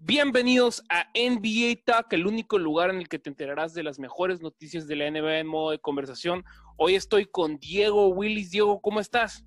Bienvenidos 0.00 0.84
a 0.88 1.08
NBA 1.14 1.82
Talk, 1.84 2.12
el 2.12 2.26
único 2.26 2.56
lugar 2.58 2.90
en 2.90 2.98
el 2.98 3.08
que 3.08 3.18
te 3.18 3.30
enterarás 3.30 3.74
de 3.74 3.82
las 3.82 3.98
mejores 3.98 4.40
noticias 4.40 4.86
de 4.86 4.94
la 4.94 5.10
NBA 5.10 5.38
en 5.38 5.46
modo 5.48 5.72
de 5.72 5.80
conversación. 5.80 6.44
Hoy 6.76 6.94
estoy 6.94 7.26
con 7.26 7.58
Diego 7.58 8.08
Willis. 8.08 8.52
Diego, 8.52 8.80
¿cómo 8.80 9.00
estás? 9.00 9.44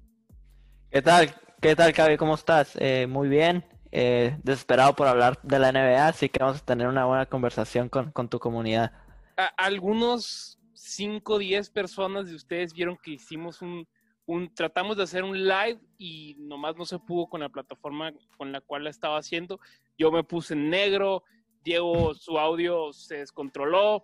¿Qué 0.90 1.02
tal? 1.02 1.34
¿Qué 1.62 1.76
tal, 1.76 1.94
Cabe? 1.94 2.18
¿Cómo 2.18 2.36
estás? 2.36 2.74
Eh, 2.80 3.08
muy 3.08 3.30
bien. 3.30 3.64
Eh, 3.94 4.38
desesperado 4.44 4.96
por 4.96 5.08
hablar 5.08 5.40
de 5.44 5.60
la 5.60 5.72
NBA, 5.72 6.08
así 6.08 6.28
que 6.30 6.40
vamos 6.40 6.62
a 6.62 6.66
tener 6.66 6.88
una 6.88 7.06
buena 7.06 7.26
conversación 7.26 7.90
con, 7.90 8.30
tu 8.30 8.40
comunidad. 8.40 8.92
algunos 9.58 10.60
5 10.74 11.34
o 11.34 11.38
10 11.38 11.70
personas 11.70 12.28
de 12.28 12.36
ustedes 12.36 12.74
vieron 12.74 12.98
que 12.98 13.12
hicimos 13.12 13.62
un, 13.62 13.88
un, 14.26 14.54
tratamos 14.54 14.98
de 14.98 15.04
hacer 15.04 15.24
un 15.24 15.46
live 15.46 15.80
y 15.98 16.36
nomás 16.40 16.76
no 16.78 16.86
se 16.86 17.00
pudo 17.00 17.28
con 17.28 17.42
la 17.42 17.50
plataforma 17.50 18.12
con 18.38 18.52
la 18.52 18.62
cual 18.62 18.86
la 18.86 18.90
estaba 18.90 19.18
haciendo. 19.18 19.60
Yo 20.02 20.12
me 20.12 20.24
puse 20.24 20.56
negro, 20.56 21.24
Diego 21.64 22.16
su 22.16 22.40
audio 22.40 22.92
se 22.92 23.18
descontroló. 23.18 24.04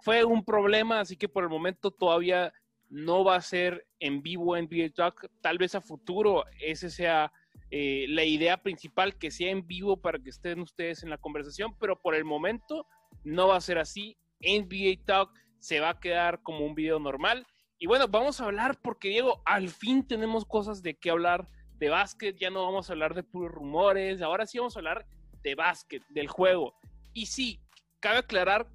Fue 0.00 0.24
un 0.24 0.42
problema, 0.42 1.00
así 1.00 1.18
que 1.18 1.28
por 1.28 1.44
el 1.44 1.50
momento 1.50 1.90
todavía 1.90 2.50
no 2.88 3.22
va 3.22 3.36
a 3.36 3.42
ser 3.42 3.86
en 4.00 4.22
vivo 4.22 4.56
en 4.56 4.64
NBA 4.64 4.88
Talk. 4.94 5.28
Tal 5.42 5.58
vez 5.58 5.74
a 5.74 5.82
futuro 5.82 6.44
ese 6.62 6.88
sea 6.88 7.30
eh, 7.70 8.06
la 8.08 8.24
idea 8.24 8.62
principal, 8.62 9.18
que 9.18 9.30
sea 9.30 9.50
en 9.50 9.66
vivo 9.66 10.00
para 10.00 10.18
que 10.18 10.30
estén 10.30 10.60
ustedes 10.60 11.02
en 11.02 11.10
la 11.10 11.18
conversación, 11.18 11.76
pero 11.78 12.00
por 12.00 12.14
el 12.14 12.24
momento 12.24 12.86
no 13.22 13.48
va 13.48 13.56
a 13.56 13.60
ser 13.60 13.76
así. 13.76 14.16
NBA 14.40 15.04
Talk 15.04 15.30
se 15.58 15.80
va 15.80 15.90
a 15.90 16.00
quedar 16.00 16.40
como 16.40 16.64
un 16.64 16.74
video 16.74 16.98
normal. 16.98 17.46
Y 17.78 17.86
bueno, 17.86 18.08
vamos 18.08 18.40
a 18.40 18.46
hablar 18.46 18.80
porque 18.80 19.10
Diego, 19.10 19.42
al 19.44 19.68
fin 19.68 20.06
tenemos 20.06 20.46
cosas 20.46 20.82
de 20.82 20.94
qué 20.94 21.10
hablar 21.10 21.46
de 21.82 21.88
básquet, 21.88 22.36
ya 22.38 22.48
no 22.48 22.62
vamos 22.62 22.88
a 22.88 22.92
hablar 22.92 23.12
de 23.12 23.24
puros 23.24 23.50
rumores, 23.50 24.22
ahora 24.22 24.46
sí 24.46 24.56
vamos 24.56 24.76
a 24.76 24.78
hablar 24.78 25.04
de 25.42 25.56
básquet, 25.56 26.00
del 26.10 26.28
juego. 26.28 26.76
Y 27.12 27.26
sí, 27.26 27.60
cabe 27.98 28.18
aclarar 28.18 28.68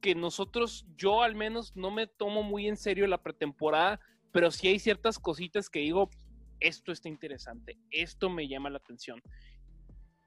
que 0.00 0.14
nosotros, 0.14 0.86
yo 0.96 1.22
al 1.22 1.34
menos 1.34 1.76
no 1.76 1.90
me 1.90 2.06
tomo 2.06 2.42
muy 2.42 2.66
en 2.66 2.78
serio 2.78 3.06
la 3.06 3.22
pretemporada, 3.22 4.00
pero 4.32 4.50
sí 4.50 4.68
hay 4.68 4.78
ciertas 4.78 5.18
cositas 5.18 5.68
que 5.68 5.80
digo, 5.80 6.08
esto 6.58 6.90
está 6.90 7.10
interesante, 7.10 7.76
esto 7.90 8.30
me 8.30 8.48
llama 8.48 8.70
la 8.70 8.78
atención. 8.78 9.20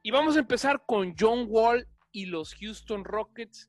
Y 0.03 0.11
vamos 0.11 0.35
a 0.35 0.41
empezar 0.41 0.83
con 0.85 1.15
John 1.19 1.47
Wall 1.49 1.87
y 2.11 2.27
los 2.27 2.53
Houston 2.53 3.03
Rockets. 3.03 3.67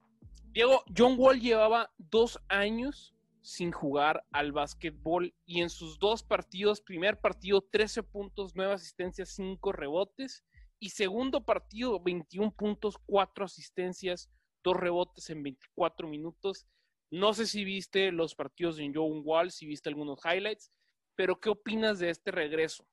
Diego, 0.52 0.84
John 0.94 1.14
Wall 1.16 1.40
llevaba 1.40 1.90
dos 1.96 2.38
años 2.48 3.14
sin 3.42 3.72
jugar 3.72 4.24
al 4.30 4.52
básquetbol 4.52 5.34
y 5.44 5.60
en 5.60 5.70
sus 5.70 5.98
dos 5.98 6.22
partidos, 6.22 6.80
primer 6.80 7.20
partido 7.20 7.62
13 7.62 8.02
puntos, 8.02 8.52
9 8.54 8.74
asistencias, 8.74 9.30
5 9.30 9.72
rebotes 9.72 10.44
y 10.78 10.90
segundo 10.90 11.44
partido 11.44 12.00
21 12.00 12.52
puntos, 12.52 12.96
4 13.06 13.44
asistencias, 13.44 14.30
2 14.64 14.76
rebotes 14.76 15.30
en 15.30 15.42
24 15.42 16.08
minutos. 16.08 16.66
No 17.10 17.32
sé 17.32 17.46
si 17.46 17.64
viste 17.64 18.12
los 18.12 18.34
partidos 18.34 18.76
de 18.76 18.90
John 18.94 19.22
Wall, 19.24 19.50
si 19.50 19.66
viste 19.66 19.88
algunos 19.88 20.20
highlights, 20.24 20.70
pero 21.14 21.40
¿qué 21.40 21.48
opinas 21.48 21.98
de 21.98 22.10
este 22.10 22.30
regreso? 22.30 22.86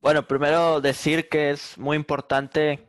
Bueno, 0.00 0.26
primero 0.26 0.80
decir 0.80 1.28
que 1.28 1.50
es 1.50 1.76
muy 1.76 1.96
importante, 1.96 2.88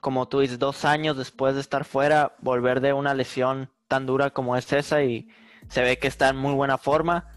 como 0.00 0.28
tú 0.28 0.40
dices, 0.40 0.58
dos 0.58 0.84
años 0.84 1.16
después 1.16 1.54
de 1.54 1.60
estar 1.60 1.84
fuera, 1.84 2.36
volver 2.40 2.80
de 2.80 2.92
una 2.92 3.14
lesión 3.14 3.72
tan 3.88 4.06
dura 4.06 4.30
como 4.30 4.56
es 4.56 4.72
esa 4.72 5.02
y 5.02 5.28
se 5.68 5.82
ve 5.82 5.98
que 5.98 6.08
está 6.08 6.28
en 6.28 6.36
muy 6.36 6.54
buena 6.54 6.78
forma. 6.78 7.30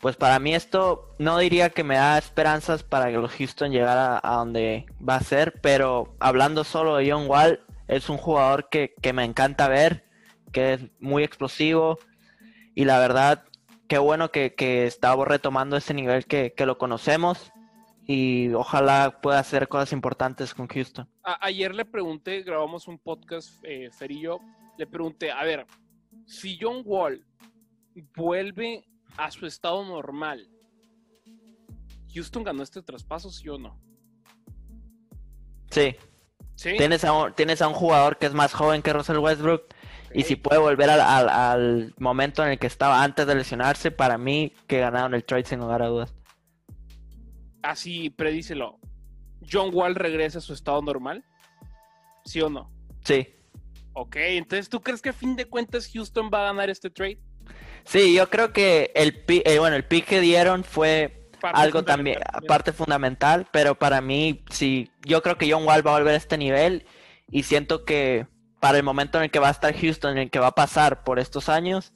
Pues 0.00 0.16
para 0.16 0.38
mí 0.38 0.54
esto 0.54 1.14
no 1.18 1.38
diría 1.38 1.70
que 1.70 1.82
me 1.82 1.96
da 1.96 2.18
esperanzas 2.18 2.82
para 2.82 3.10
que 3.10 3.16
los 3.16 3.32
Houston 3.32 3.72
llegara 3.72 4.20
a, 4.22 4.36
donde 4.36 4.86
va 5.06 5.16
a 5.16 5.20
ser, 5.20 5.58
pero 5.62 6.14
hablando 6.20 6.62
solo 6.62 6.96
de 6.96 7.10
John 7.10 7.26
Wall, 7.26 7.64
es 7.88 8.10
un 8.10 8.18
jugador 8.18 8.68
que, 8.68 8.94
me 9.14 9.24
encanta 9.24 9.66
ver, 9.68 10.04
que 10.52 10.74
es 10.74 10.80
muy 11.00 11.22
explosivo 11.22 11.98
y 12.74 12.84
la 12.84 12.98
verdad, 12.98 13.44
qué 13.88 13.96
bueno 13.96 14.30
que, 14.30 14.54
que 14.54 14.92
retomando 15.24 15.76
ese 15.76 15.94
nivel 15.94 16.26
que, 16.26 16.52
lo 16.58 16.76
conocemos 16.76 17.50
y 18.06 18.52
ojalá 18.52 19.20
pueda 19.22 19.38
hacer 19.38 19.68
cosas 19.68 19.92
importantes 19.92 20.52
con 20.52 20.68
Houston. 20.68 21.08
ayer 21.22 21.74
le 21.74 21.86
pregunté, 21.86 22.42
grabamos 22.42 22.88
un 22.88 22.98
podcast, 22.98 23.58
eh, 23.62 23.88
Ferillo, 23.90 24.38
le 24.76 24.86
pregunté, 24.86 25.30
a 25.30 25.44
ver, 25.44 25.66
si 26.26 26.58
John 26.60 26.82
Wall 26.84 27.24
vuelve 28.16 28.84
a 29.16 29.30
su 29.30 29.46
estado 29.46 29.84
normal, 29.84 30.48
¿Houston 32.14 32.44
ganó 32.44 32.62
este 32.62 32.82
traspaso, 32.82 33.30
sí 33.30 33.48
o 33.48 33.58
no? 33.58 33.80
Sí. 35.70 35.96
Tienes, 36.56 37.04
a 37.04 37.12
un, 37.12 37.34
tienes 37.34 37.60
a 37.62 37.68
un 37.68 37.74
jugador 37.74 38.16
que 38.16 38.26
es 38.26 38.34
más 38.34 38.52
joven 38.52 38.82
que 38.82 38.92
Russell 38.92 39.18
Westbrook. 39.18 39.66
Y 40.14 40.22
si 40.22 40.36
puede 40.36 40.60
volver 40.60 40.88
al, 40.90 41.92
momento 41.98 42.44
en 42.44 42.50
el 42.50 42.58
que 42.60 42.68
estaba 42.68 43.02
antes 43.02 43.26
de 43.26 43.34
lesionarse, 43.34 43.90
para 43.90 44.16
mí 44.16 44.52
que 44.68 44.78
ganaron 44.78 45.12
el 45.14 45.24
trade 45.24 45.44
sin 45.44 45.58
lugar 45.58 45.82
a 45.82 45.88
dudas. 45.88 46.14
Así, 47.62 48.10
predícelo. 48.10 48.78
¿John 49.50 49.70
Wall 49.72 49.96
regresa 49.96 50.38
a 50.38 50.40
su 50.40 50.52
estado 50.52 50.80
normal? 50.82 51.24
¿Sí 52.24 52.40
o 52.40 52.48
no? 52.48 52.70
Sí. 53.02 53.26
Ok, 53.94 54.16
entonces 54.16 54.68
¿tú 54.68 54.80
crees 54.80 55.00
que 55.00 55.10
a 55.10 55.12
fin 55.12 55.36
de 55.36 55.46
cuentas 55.46 55.88
Houston 55.92 56.30
va 56.32 56.42
a 56.42 56.52
ganar 56.52 56.68
este 56.68 56.90
trade? 56.90 57.18
Sí, 57.84 58.14
yo 58.14 58.28
creo 58.28 58.52
que 58.52 58.92
el, 58.94 59.24
eh, 59.28 59.58
bueno, 59.58 59.76
el 59.76 59.84
pick 59.84 60.06
que 60.06 60.20
dieron 60.20 60.64
fue 60.64 61.30
algo 61.52 61.84
también, 61.84 62.18
parte 62.48 62.72
fundamental, 62.72 63.46
pero 63.52 63.74
para 63.74 64.00
mí, 64.00 64.44
sí, 64.50 64.90
yo 65.04 65.22
creo 65.22 65.36
que 65.36 65.50
John 65.50 65.64
Wall 65.66 65.86
va 65.86 65.92
a 65.92 65.98
volver 65.98 66.14
a 66.14 66.16
este 66.16 66.38
nivel 66.38 66.86
y 67.30 67.42
siento 67.42 67.84
que 67.84 68.26
para 68.60 68.78
el 68.78 68.82
momento 68.82 69.18
en 69.18 69.24
el 69.24 69.30
que 69.30 69.38
va 69.38 69.48
a 69.48 69.52
estar 69.52 69.74
Houston, 69.78 70.12
en 70.12 70.18
el 70.18 70.30
que 70.30 70.38
va 70.38 70.48
a 70.48 70.54
pasar 70.54 71.04
por 71.04 71.18
estos 71.18 71.48
años, 71.48 71.92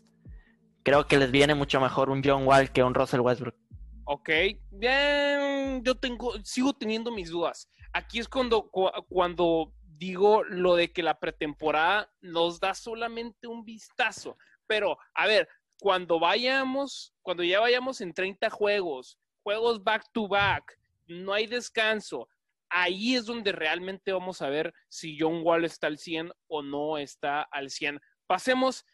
creo 0.82 1.06
que 1.06 1.16
les 1.16 1.30
viene 1.30 1.54
mucho 1.54 1.80
mejor 1.80 2.10
un 2.10 2.22
John 2.22 2.46
Wall 2.46 2.70
que 2.70 2.82
un 2.82 2.94
Russell 2.94 3.20
Westbrook. 3.20 3.56
Ok, 4.04 4.30
bien, 4.70 5.82
yo 5.82 5.94
tengo, 5.94 6.32
sigo 6.44 6.74
teniendo 6.74 7.10
mis 7.10 7.30
dudas. 7.30 7.68
Aquí 7.92 8.18
es 8.18 8.28
cuando, 8.28 8.70
cuando 9.08 9.72
digo 9.98 10.44
lo 10.44 10.76
de 10.76 10.92
que 10.92 11.02
la 11.02 11.18
pretemporada 11.18 12.12
nos 12.20 12.60
da 12.60 12.74
solamente 12.74 13.46
un 13.46 13.64
vistazo. 13.64 14.36
Pero, 14.66 14.98
a 15.14 15.26
ver, 15.26 15.48
cuando 15.80 16.20
vayamos, 16.20 17.14
cuando 17.22 17.42
ya 17.42 17.60
vayamos 17.60 18.00
en 18.00 18.14
30 18.14 18.50
juegos, 18.50 19.18
juegos 19.42 19.82
back 19.82 20.04
to 20.12 20.28
back, 20.28 20.78
no 21.06 21.32
hay 21.32 21.46
descanso, 21.46 22.28
ahí 22.68 23.14
es 23.14 23.26
donde 23.26 23.52
realmente 23.52 24.12
vamos 24.12 24.42
a 24.42 24.48
ver 24.48 24.72
si 24.88 25.16
John 25.18 25.40
Wall 25.42 25.64
está 25.64 25.86
al 25.86 25.98
100 25.98 26.32
o 26.46 26.62
no 26.62 26.98
está 26.98 27.42
al 27.42 27.70
100. 27.70 28.00
Pasemos 28.26 28.84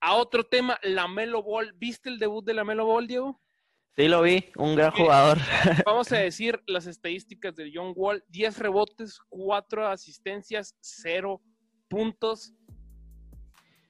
a 0.00 0.14
otro 0.14 0.44
tema, 0.44 0.78
la 0.82 1.08
Melo 1.08 1.42
Ball. 1.42 1.72
¿Viste 1.74 2.08
el 2.08 2.18
debut 2.18 2.44
de 2.44 2.54
la 2.54 2.64
Melo 2.64 2.86
Ball, 2.86 3.06
Diego? 3.06 3.40
Sí, 3.96 4.08
lo 4.08 4.22
vi, 4.22 4.50
un 4.56 4.74
gran 4.74 4.90
jugador. 4.90 5.38
Vamos 5.86 6.10
a 6.10 6.18
decir 6.18 6.60
las 6.66 6.86
estadísticas 6.86 7.54
de 7.54 7.70
John 7.72 7.92
Wall: 7.94 8.24
10 8.28 8.58
rebotes, 8.58 9.20
4 9.28 9.86
asistencias, 9.86 10.74
0 10.80 11.40
puntos. 11.88 12.52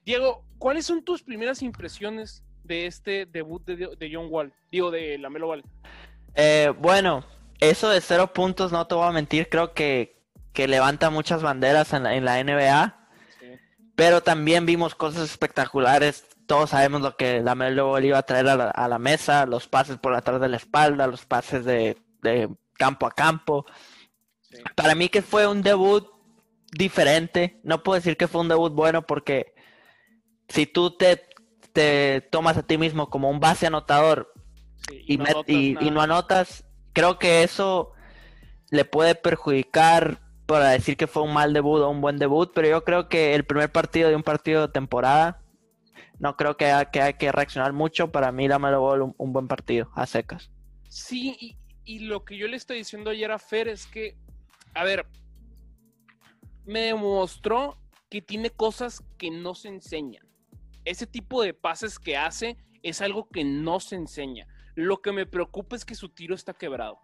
Diego, 0.05 0.45
¿cuáles 0.59 0.85
son 0.85 1.03
tus 1.03 1.23
primeras 1.23 1.63
impresiones 1.63 2.45
de 2.63 2.87
este 2.87 3.25
debut 3.25 3.65
de, 3.65 4.11
John 4.13 4.27
Wall? 4.29 4.53
Digo, 4.71 4.91
de 4.91 5.17
Lamelo 5.17 5.47
Ball. 5.47 5.65
Eh, 6.35 6.71
bueno, 6.79 7.25
eso 7.61 7.89
de 7.89 8.03
cero 8.03 8.33
puntos, 8.33 8.73
no 8.73 8.87
te 8.87 8.95
voy 8.95 9.09
a 9.09 9.13
mentir, 9.13 9.49
creo 9.49 9.73
que, 9.73 10.21
que 10.53 10.69
levanta 10.69 11.09
muchas 11.09 11.43
banderas 11.43 11.95
en 11.95 12.03
la, 12.03 12.15
en 12.15 12.25
la 12.27 12.45
NBA. 12.45 13.01
Pero 13.97 14.23
también 14.23 14.67
vimos 14.67 14.95
cosas 14.95 15.23
espectaculares. 15.31 16.27
Todos 16.47 16.71
sabemos 16.71 17.01
lo 17.01 17.17
que 17.17 17.41
Lamelo 17.41 17.89
Ball 17.89 18.05
iba 18.05 18.19
a 18.19 18.23
traer 18.23 18.49
a 18.49 18.89
la, 18.89 18.99
mesa, 18.99 19.47
los 19.47 19.67
pases 19.69 19.99
por 19.99 20.15
atrás 20.15 20.41
de 20.41 20.49
la 20.49 20.57
espalda, 20.57 21.07
los 21.07 21.25
pases 21.25 21.65
de, 21.65 21.97
campo 22.75 23.07
a 23.07 23.11
campo. 23.11 23.67
Para 24.75 24.95
mí 24.95 25.09
que 25.09 25.23
fue 25.23 25.47
un 25.47 25.63
debut 25.63 26.07
diferente. 26.73 27.61
No 27.63 27.83
puedo 27.83 27.97
decir 27.97 28.17
que 28.17 28.29
fue 28.29 28.41
un 28.41 28.49
debut 28.49 28.73
bueno 28.73 29.07
porque 29.07 29.55
si 30.49 30.67
tú 30.67 30.97
te, 30.97 31.27
te 31.73 32.21
tomas 32.31 32.57
a 32.57 32.63
ti 32.63 32.79
mismo 32.79 33.09
como 33.11 33.31
un 33.31 33.41
base 33.41 33.67
anotador 33.67 34.33
y, 35.07 35.19
no 35.19 36.01
anotas, 36.01 36.65
creo 36.93 37.19
que 37.19 37.43
eso 37.43 37.93
le 38.71 38.85
puede 38.85 39.15
perjudicar 39.15 40.21
para 40.47 40.71
decir 40.71 40.97
que 40.97 41.07
fue 41.07 41.23
un 41.23 41.33
mal 41.33 41.53
debut 41.53 41.81
o 41.81 41.89
un 41.89 42.01
buen 42.01 42.19
debut, 42.19 42.53
pero 42.55 42.69
yo 42.69 42.85
creo 42.85 43.09
que 43.09 43.35
el 43.35 43.45
primer 43.45 43.73
partido 43.73 44.11
de 44.11 44.17
un 44.17 44.23
partido 44.23 44.63
de 44.63 44.73
temporada, 44.73 45.41
no 46.19 46.37
creo 46.37 46.57
que, 46.57 46.73
que 46.93 47.03
hay 47.03 47.15
que 47.15 47.33
reaccionar 47.33 47.73
mucho. 47.73 48.11
Para 48.13 48.33
mí, 48.33 48.49
la 48.49 48.59
Melo 48.59 49.05
un, 49.05 49.15
un 49.17 49.33
buen 49.33 49.49
partido, 49.49 49.91
a 49.95 50.07
secas. 50.07 50.51
Sí, 50.89 51.37
y, 51.41 51.57
y, 51.85 51.99
lo 52.01 52.25
que 52.25 52.37
yo 52.37 52.47
le 52.47 52.57
estoy 52.57 52.79
diciendo 52.79 53.11
ayer 53.11 53.31
a 53.33 53.39
Fer 53.39 53.69
es 53.69 53.87
que, 53.87 54.17
a 54.75 54.85
ver, 54.85 55.07
me 56.65 56.81
demostró 56.81 57.79
que 58.11 58.23
tiene 58.23 58.51
cosas 58.51 59.03
que 59.19 59.31
no 59.31 59.55
se 59.55 59.69
enseñan 59.69 60.25
ese 60.85 61.07
tipo 61.07 61.43
de 61.43 61.55
pases 61.55 61.99
que 61.99 62.17
hace 62.17 62.57
es 62.83 63.01
algo 63.01 63.29
que 63.29 63.45
no 63.45 63.81
se 63.81 63.97
enseña. 63.97 64.47
Lo 64.75 65.01
que 65.01 65.13
me 65.13 65.27
preocupa 65.27 65.77
es 65.77 65.85
que 65.85 65.95
su 65.95 66.11
tiro 66.11 66.35
está 66.35 66.53
quebrado. 66.53 66.99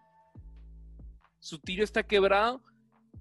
Su 1.39 1.59
tiro 1.59 1.83
está 1.83 2.03
quebrado 2.03 2.63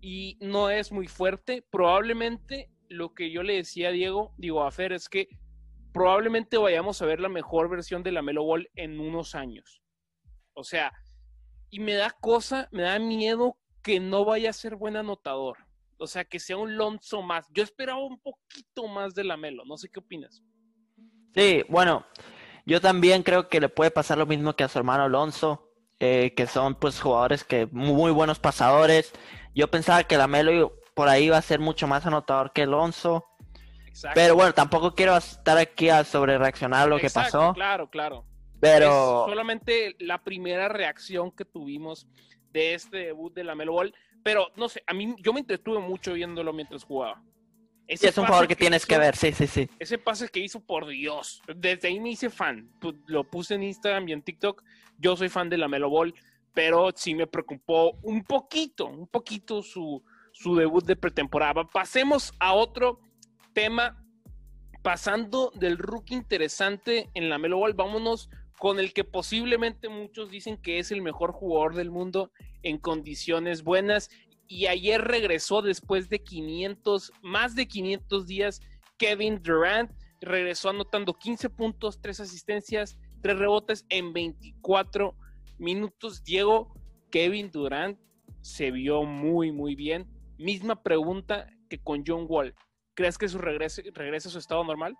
y 0.01 0.37
no 0.41 0.71
es 0.71 0.93
muy 0.93 1.07
fuerte. 1.07 1.65
Probablemente 1.71 2.71
lo 2.89 3.15
que 3.15 3.31
yo 3.31 3.43
le 3.43 3.55
decía 3.55 3.89
a 3.89 3.93
Diego, 3.93 4.35
digo 4.37 4.63
a 4.63 4.71
Fer, 4.71 4.93
es 4.93 5.09
que 5.09 5.29
probablemente 5.93 6.57
vayamos 6.57 7.01
a 7.01 7.07
ver 7.07 7.21
la 7.21 7.29
mejor 7.29 7.69
versión 7.69 8.03
de 8.03 8.13
la 8.13 8.23
Melo 8.23 8.45
Ball 8.45 8.71
en 8.75 9.01
unos 9.01 9.35
años. 9.35 9.83
O 10.55 10.65
sea, 10.65 10.93
y 11.71 11.81
me 11.81 11.95
da 11.95 12.11
cosa, 12.11 12.69
me 12.73 12.83
da 12.83 12.99
miedo 12.99 13.57
que 13.83 14.01
no 14.01 14.25
vaya 14.25 14.51
a 14.51 14.55
ser 14.55 14.77
buen 14.77 14.97
anotador. 14.97 15.59
O 15.99 16.07
sea, 16.07 16.25
que 16.25 16.41
sea 16.41 16.57
un 16.57 16.77
Lonzo 16.77 17.23
más. 17.23 17.47
Yo 17.53 17.63
esperaba 17.63 18.03
un 18.03 18.19
poquito 18.19 18.89
más 18.89 19.15
de 19.15 19.25
la 19.25 19.37
Melo. 19.37 19.65
No 19.67 19.77
sé 19.77 19.89
qué 19.91 20.01
opinas. 20.01 20.43
Sí, 21.35 21.63
bueno, 21.69 22.07
yo 22.67 22.81
también 22.81 23.23
creo 23.23 23.49
que 23.49 23.61
le 23.61 23.69
puede 23.69 23.91
pasar 23.91 24.19
lo 24.19 24.27
mismo 24.27 24.55
que 24.55 24.65
a 24.65 24.69
su 24.69 24.79
hermano 24.79 25.05
Alonso, 25.05 25.71
eh, 26.01 26.35
que 26.35 26.47
son 26.47 26.75
pues 26.75 27.01
jugadores 27.01 27.45
que 27.45 27.67
muy 27.67 28.11
buenos 28.11 28.39
pasadores. 28.39 29.13
Yo 29.55 29.71
pensaba 29.71 30.05
que 30.05 30.17
la 30.17 30.27
Melo 30.27 30.73
por 30.95 31.09
ahí 31.09 31.25
iba 31.25 31.37
a 31.37 31.43
ser 31.43 31.61
mucho 31.61 31.87
más 31.87 32.07
anotador 32.07 32.53
que 32.53 32.63
Alonso. 32.63 33.25
Pero 34.15 34.35
bueno, 34.35 34.53
tampoco 34.53 34.95
quiero 34.95 35.17
estar 35.17 35.59
aquí 35.59 35.89
a 35.89 36.05
sobre 36.05 36.39
reaccionar 36.39 36.89
lo 36.89 36.99
que 36.99 37.11
pasó. 37.11 37.53
Claro, 37.55 37.89
claro. 37.91 38.25
Pero 38.61 39.25
solamente 39.27 39.97
la 40.01 40.23
primera 40.23 40.69
reacción 40.69 41.31
que 41.33 41.45
tuvimos 41.45 42.07
de 42.53 42.75
este 42.75 42.99
debut 42.99 43.33
de 43.33 43.45
la 43.45 43.55
Melo 43.55 43.73
Ball. 43.73 43.95
Pero 44.23 44.49
no 44.57 44.69
sé, 44.69 44.83
a 44.87 44.93
mí 44.93 45.15
yo 45.19 45.33
me 45.33 45.41
entretuve 45.41 45.79
mucho 45.79 46.13
viéndolo 46.13 46.53
mientras 46.53 46.85
jugaba. 46.85 47.23
Ese 47.87 48.09
es 48.09 48.19
un 48.19 48.27
jugador 48.27 48.47
que, 48.47 48.55
tienes 48.55 48.87
que 48.87 48.99
ver, 48.99 49.17
sí, 49.17 49.33
sí, 49.33 49.49
sí. 49.49 49.69
Ese 49.81 49.99
pase 49.99 50.29
que 50.29 50.39
hizo, 50.39 50.61
por 50.61 50.87
Dios. 50.87 51.43
Desde 51.57 51.89
ahí 51.89 51.99
me 51.99 52.11
hice 52.11 52.31
fan. 52.31 52.71
Lo 53.07 53.25
puse 53.25 53.55
en 53.55 53.65
Instagram 53.65 54.09
y 54.09 54.13
en 54.13 54.23
TikTok. 54.23 54.63
Yo 54.99 55.17
soy 55.17 55.29
fan 55.29 55.49
de 55.49 55.59
la 55.59 55.67
Melo 55.67 55.91
Ball, 55.91 56.15
pero 56.55 56.93
sí 56.95 57.17
me 57.17 57.27
preocupó 57.27 57.99
un 58.03 58.23
poquito, 58.23 58.87
un 58.87 59.09
poquito 59.09 59.61
su, 59.63 60.05
su 60.31 60.55
debut 60.55 60.85
de 60.85 60.95
pretemporada. 60.95 61.65
Pasemos 61.65 62.33
a 62.39 62.53
otro 62.53 63.01
tema. 63.52 64.05
Pasando 64.82 65.52
del 65.55 65.76
rookie 65.76 66.14
interesante 66.14 67.11
en 67.14 67.29
la 67.29 67.38
Melo 67.38 67.58
Ball, 67.58 67.75
vámonos 67.75 68.31
con 68.58 68.79
el 68.79 68.93
que 68.93 69.05
posiblemente 69.05 69.88
muchos 69.88 70.31
dicen 70.31 70.56
que 70.56 70.79
es 70.79 70.91
el 70.91 71.02
mejor 71.02 71.32
jugador 71.32 71.75
del 71.75 71.91
mundo 71.91 72.31
en 72.62 72.79
condiciones 72.79 73.62
buenas. 73.62 74.11
Y 74.47 74.67
ayer 74.67 75.00
regresó 75.00 75.62
después 75.62 76.08
de 76.08 76.23
500, 76.23 77.12
más 77.23 77.55
de 77.55 77.69
500 77.69 78.26
días, 78.26 78.61
Kevin 78.99 79.43
Durant. 79.43 79.91
Regresó 80.20 80.69
anotando 80.69 81.14
15 81.14 81.49
puntos, 81.49 82.00
3 82.02 82.20
asistencias, 82.20 82.99
3 83.23 83.38
rebotes 83.38 83.87
en 83.88 84.12
24 84.12 85.14
minutos. 85.58 86.23
Diego, 86.23 86.75
Kevin 87.11 87.50
Durant 87.50 87.99
se 88.43 88.70
vio 88.70 89.05
muy, 89.05 89.52
muy 89.52 89.75
bien. 89.75 90.06
Misma 90.38 90.82
pregunta 90.82 91.47
que 91.69 91.79
con 91.79 92.05
John 92.06 92.26
Wall. 92.29 92.55
¿Crees 93.00 93.17
que 93.17 93.31
su 93.31 93.38
regreso 93.38 93.81
regrese 93.94 94.29
a 94.29 94.31
su 94.31 94.38
estado 94.38 94.62
normal? 94.62 94.94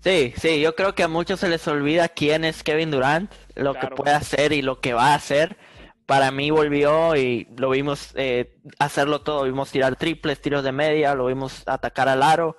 Sí, 0.00 0.34
sí, 0.36 0.60
yo 0.60 0.74
creo 0.74 0.96
que 0.96 1.04
a 1.04 1.08
muchos 1.08 1.38
se 1.38 1.48
les 1.48 1.68
olvida 1.68 2.08
quién 2.08 2.44
es 2.44 2.64
Kevin 2.64 2.90
Durant, 2.90 3.32
lo 3.54 3.74
que 3.74 3.86
puede 3.86 4.10
hacer 4.10 4.52
y 4.52 4.60
lo 4.60 4.80
que 4.80 4.92
va 4.92 5.12
a 5.12 5.14
hacer. 5.14 5.56
Para 6.04 6.32
mí 6.32 6.50
volvió 6.50 7.14
y 7.14 7.46
lo 7.56 7.70
vimos 7.70 8.10
eh, 8.16 8.58
hacerlo 8.80 9.20
todo, 9.20 9.44
vimos 9.44 9.70
tirar 9.70 9.94
triples, 9.94 10.40
tiros 10.40 10.64
de 10.64 10.72
media, 10.72 11.14
lo 11.14 11.26
vimos 11.26 11.62
atacar 11.68 12.08
al 12.08 12.24
aro. 12.24 12.56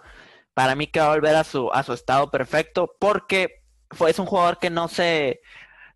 Para 0.54 0.76
mí 0.76 0.88
que 0.88 1.02
va 1.02 1.08
a 1.08 1.16
volver 1.16 1.36
a 1.36 1.44
su, 1.44 1.70
a 1.74 1.84
su 1.84 1.92
estado 1.92 2.32
perfecto 2.32 2.96
porque 3.02 3.66
fue, 3.92 4.12
es 4.12 4.20
un 4.20 4.28
jugador 4.28 4.60
que 4.60 4.70
no 4.70 4.88
se, 4.88 5.42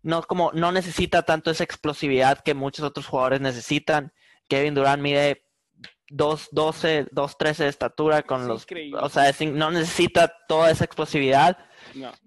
no, 0.02 0.22
como, 0.24 0.52
no 0.52 0.72
necesita 0.72 1.22
tanto 1.22 1.50
esa 1.50 1.64
explosividad 1.64 2.40
que 2.40 2.52
muchos 2.52 2.84
otros 2.84 3.06
jugadores 3.06 3.40
necesitan. 3.40 4.12
Kevin 4.46 4.74
Durant 4.74 5.00
mide 5.00 5.43
2.12, 6.10 7.10
2.13 7.10 7.56
de 7.56 7.68
estatura 7.68 8.22
con 8.22 8.46
los... 8.46 8.66
O 9.00 9.08
sea, 9.08 9.32
no 9.52 9.70
necesita 9.70 10.32
toda 10.48 10.70
esa 10.70 10.84
explosividad. 10.84 11.58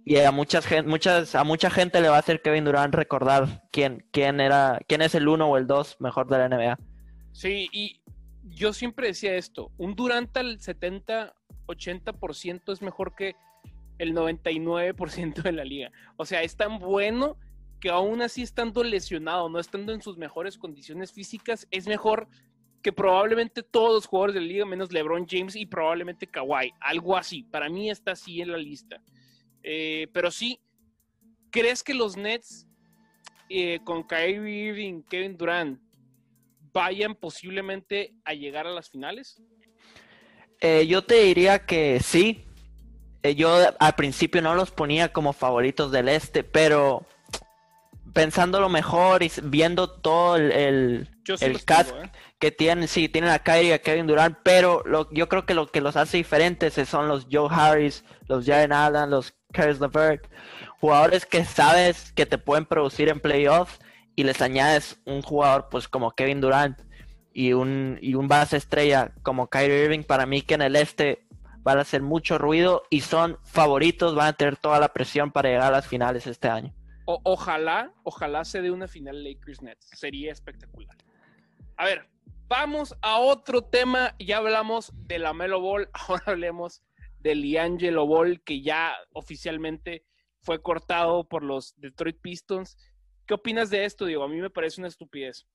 Y 0.06 0.18
a 0.18 0.32
muchas, 0.32 0.66
muchas, 0.86 1.36
a 1.36 1.44
mucha 1.44 1.70
gente 1.70 2.02
le 2.02 2.10
va 2.10 2.16
a 2.18 2.20
hacer 2.20 2.42
Kevin 2.42 2.66
Durant 2.66 2.94
recordar 2.94 3.64
quién, 3.72 4.06
quién, 4.12 4.40
era, 4.40 4.80
quién 4.88 5.02
es 5.02 5.16
el 5.16 5.28
uno 5.28 5.48
o 5.48 5.58
el 5.58 5.68
dos 5.68 5.98
mejor 6.00 6.28
de 6.28 6.38
la 6.38 6.50
NBA. 6.50 6.80
Sí, 7.32 7.70
y 7.72 8.02
yo 8.44 8.74
siempre 8.74 9.08
decía 9.08 9.36
esto, 9.36 9.72
un 9.78 9.96
Durant 9.96 10.36
al 10.38 10.60
70, 10.60 11.34
80% 11.68 12.72
es 12.72 12.82
mejor 12.82 13.16
que 13.16 13.36
el 13.98 14.14
99% 14.14 15.42
de 15.42 15.52
la 15.52 15.64
liga. 15.64 15.92
O 16.18 16.26
sea, 16.26 16.44
es 16.44 16.56
tan 16.56 16.80
bueno 16.80 17.38
que 17.80 17.90
aún 17.90 18.22
así 18.22 18.42
estando 18.42 18.84
lesionado, 18.84 19.50
no 19.50 19.60
estando 19.60 19.94
en 19.94 20.02
sus 20.02 20.18
mejores 20.18 20.58
condiciones 20.58 21.12
físicas, 21.12 21.68
es 21.72 21.88
mejor 21.88 22.28
que 22.82 22.92
probablemente 22.94 23.64
todos 23.64 23.94
los 23.94 24.06
jugadores 24.06 24.36
de 24.36 24.42
la 24.42 24.48
liga, 24.48 24.66
menos 24.66 24.92
LeBron 24.92 25.26
James 25.28 25.56
y 25.56 25.66
probablemente 25.66 26.28
Kawhi, 26.28 26.74
algo 26.80 27.18
así. 27.18 27.44
Para 27.44 27.70
mí 27.70 27.90
está 27.90 28.12
así 28.12 28.42
en 28.42 28.52
la 28.52 28.58
lista. 28.58 29.02
Eh, 29.64 30.08
pero 30.14 30.32
sí, 30.32 30.60
¿crees 31.50 31.84
que 31.84 31.94
los 31.94 32.16
Nets 32.16 32.68
eh, 33.50 33.80
con 33.84 34.04
Kyrie 34.04 34.70
Irving, 34.70 35.02
Kevin 35.04 35.38
Durant, 35.38 35.80
vayan 36.72 37.16
posiblemente 37.16 38.14
a 38.24 38.34
llegar 38.34 38.68
a 38.68 38.72
las 38.72 38.90
finales? 38.90 39.42
Eh, 40.62 40.88
yo 40.88 41.04
te 41.04 41.24
diría 41.24 41.66
que 41.66 42.00
sí. 42.00 42.44
yo 43.36 43.58
al 43.80 43.96
principio 43.96 44.42
no 44.42 44.56
los 44.56 44.72
ponía 44.72 45.12
como 45.12 45.34
favoritos 45.34 45.92
del 45.92 46.10
este, 46.10 46.44
pero 46.44 47.06
pensándolo 48.14 48.70
mejor 48.70 49.22
y 49.24 49.32
viendo 49.44 49.90
todo 50.00 50.38
el, 50.38 50.52
el, 50.52 51.10
cast 51.66 51.92
¿eh? 51.92 52.12
que 52.40 52.52
tienen, 52.52 52.88
sí, 52.88 53.10
tienen 53.10 53.32
a 53.32 53.40
Kyrie 53.40 53.70
y 53.70 53.72
a 53.72 53.82
Kevin 53.82 54.08
Durant, 54.08 54.38
pero 54.44 54.84
lo, 54.86 55.12
yo 55.12 55.28
creo 55.28 55.46
que 55.46 55.54
lo 55.54 55.68
que 55.68 55.82
los 55.82 55.96
hace 55.96 56.18
diferentes 56.18 56.74
son 56.88 57.08
los 57.08 57.28
Joe 57.32 57.50
Harris, 57.52 58.04
los 58.28 58.46
Jaren 58.46 58.72
Allen, 58.72 59.10
los 59.10 59.34
Caris 59.52 59.80
LeVert, 59.80 60.28
jugadores 60.80 61.26
que 61.26 61.44
sabes 61.46 62.12
que 62.14 62.26
te 62.26 62.38
pueden 62.38 62.66
producir 62.66 63.10
en 63.10 63.20
playoffs 63.20 63.80
y 64.16 64.24
les 64.24 64.42
añades 64.42 65.00
un 65.06 65.22
jugador 65.22 65.68
pues 65.70 65.88
como 65.88 66.12
Kevin 66.12 66.42
Durant 66.42 66.80
y 67.34 67.54
un, 67.54 68.00
y 68.02 68.16
un 68.16 68.28
base 68.28 68.58
estrella 68.58 69.14
como 69.24 69.48
Kyrie 69.48 69.86
Irving, 69.86 70.04
para 70.04 70.26
mí 70.26 70.42
que 70.42 70.56
en 70.56 70.62
el 70.62 70.76
este 70.76 71.26
van 71.60 71.80
a 71.80 71.82
hacer 71.82 72.02
mucho 72.02 72.38
ruido 72.38 72.84
y 72.90 73.02
son 73.02 73.38
favoritos, 73.44 74.16
van 74.16 74.28
a 74.28 74.34
tener 74.34 74.58
toda 74.58 74.80
la 74.80 74.94
presión 74.94 75.32
para 75.32 75.50
llegar 75.50 75.68
a 75.68 75.78
las 75.78 75.88
finales 75.88 76.26
este 76.26 76.48
año 76.48 76.74
ojalá, 77.08 77.92
ojalá 78.04 78.44
se 78.44 78.62
dé 78.62 78.72
una 78.72 78.88
final 78.88 79.24
Lakers 79.24 79.62
Nets. 79.62 79.88
Sería 79.94 80.32
espectacular. 80.32 80.96
A 81.78 81.86
ver, 81.86 82.10
vamos 82.48 82.96
a 83.02 83.20
otro 83.20 83.62
tema. 83.62 84.16
Ya 84.20 84.38
hablamos 84.38 84.92
de 85.08 85.20
la 85.20 85.34
Melo 85.34 85.62
Ball, 85.62 85.90
ahora 85.94 86.24
hablemos 86.28 86.84
de 87.20 87.36
Liangelo 87.36 88.08
Ball, 88.08 88.42
que 88.44 88.62
ya 88.62 88.94
oficialmente 89.14 90.04
fue 90.42 90.62
cortado 90.62 91.24
por 91.28 91.44
los 91.44 91.76
Detroit 91.78 92.20
Pistons. 92.20 92.78
¿Qué 93.28 93.36
opinas 93.36 93.70
de 93.70 93.86
esto, 93.86 94.06
Diego? 94.06 94.24
A 94.24 94.28
mí 94.28 94.38
me 94.38 94.50
parece 94.50 94.82
una 94.82 94.88
estupidez. 94.88 95.46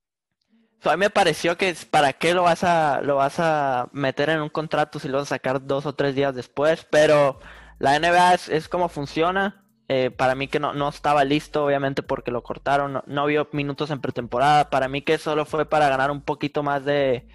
A 0.85 0.91
mí 0.91 0.97
me 0.99 1.11
pareció 1.11 1.57
que 1.57 1.75
para 1.91 2.13
qué 2.13 2.35
lo 2.35 2.43
vas 2.43 2.65
a 2.65 3.01
lo 3.03 3.17
vas 3.17 3.39
a 3.39 3.89
meter 3.93 4.31
en 4.31 4.43
un 4.43 4.49
contrato 4.49 4.99
si 4.99 5.09
lo 5.09 5.19
vas 5.19 5.29
a 5.29 5.37
sacar 5.37 5.65
dos 5.65 5.87
o 5.87 5.95
tres 5.95 6.15
días 6.15 6.35
después, 6.35 6.87
pero 6.91 7.39
la 7.79 7.99
NBA 7.99 8.35
es, 8.35 8.49
es 8.49 8.69
como 8.69 8.89
funciona 8.89 9.62
eh, 9.95 10.11
para 10.11 10.35
mí 10.35 10.49
que 10.49 10.59
no, 10.59 10.73
no, 10.73 10.89
estaba 10.89 11.23
listo, 11.23 11.67
obviamente 11.67 12.03
porque 12.03 12.31
lo 12.31 12.43
cortaron, 12.43 13.03
no, 13.05 13.27
vio 13.27 13.47
minutos 13.53 13.91
en 13.91 14.01
pretemporada. 14.01 14.71
Para 14.71 14.89
mí 14.89 15.03
que 15.03 15.19
solo 15.19 15.45
fue 15.45 15.67
para 15.67 15.91
ganar 15.91 16.11
un 16.11 16.23
poquito 16.23 16.63
más 16.63 16.83
de, 16.87 17.27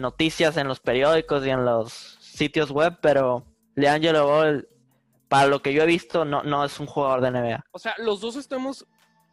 noticias 0.00 0.56
en 0.56 0.66
los 0.66 0.80
periódicos 0.80 1.46
y 1.46 1.50
en 1.50 1.64
los 1.64 1.92
sitios 1.92 2.72
web, 2.72 2.98
pero 3.00 3.46
LeAngelo 3.76 4.26
Ball, 4.26 4.68
para 5.28 5.46
lo 5.46 5.62
que 5.62 5.72
yo 5.72 5.84
he 5.84 5.86
visto, 5.86 6.24
no, 6.24 6.42
no 6.42 6.64
es 6.64 6.80
un 6.80 6.86
jugador 6.86 7.20
de 7.20 7.30
NBA. 7.30 7.64
O 7.70 7.78
sea, 7.78 7.94
los 7.98 8.20
dos 8.20 8.34
estamos 8.34 8.84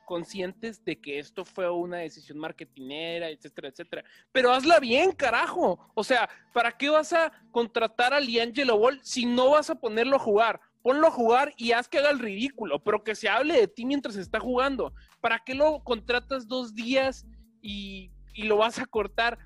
conscientes 0.06 0.86
de 0.86 1.02
que 1.02 1.18
esto 1.18 1.46
fue 1.46 1.72
una 1.72 1.98
decisión 1.98 2.38
marketinera, 2.38 3.30
etcétera, 3.30 3.70
etcétera. 3.70 4.04
Pero 4.32 4.52
hazla 4.52 4.80
bien, 4.80 5.12
carajo. 5.12 5.90
O 5.96 6.04
sea, 6.04 6.30
¿para 6.54 6.72
qué 6.72 6.92
vas 6.92 7.14
a 7.14 7.32
contratar 7.50 8.14
a 8.14 8.20
LiAngelo 8.20 8.78
Ball 8.78 9.00
si 9.02 9.26
no 9.26 9.50
vas 9.50 9.72
a 9.72 9.76
ponerlo 9.76 10.18
a 10.18 10.20
jugar? 10.20 10.62
Ponlo 10.84 11.08
a 11.08 11.12
jugar 11.12 11.54
y 11.58 11.72
haz 11.72 11.88
que 11.88 11.98
haga 11.98 12.12
el 12.12 12.20
ridículo, 12.20 12.84
pero 12.84 13.04
que 13.04 13.16
se 13.16 13.30
hable 13.30 13.56
de 13.56 13.68
ti 13.68 13.86
mientras 13.86 14.18
está 14.18 14.40
jugando. 14.40 14.94
¿Para 15.22 15.40
qué 15.40 15.56
lo 15.56 15.84
contratas 15.84 16.48
dos 16.48 16.76
días 16.76 17.26
y, 17.62 18.12
lo 18.36 18.58
vas 18.58 18.78
a 18.78 18.86
cortar? 18.86 19.40